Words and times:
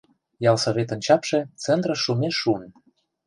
Ялсоветын 0.51 0.99
чапше 1.05 1.39
центрыш 1.63 1.99
шумеш 2.05 2.35
шуын. 2.41 2.63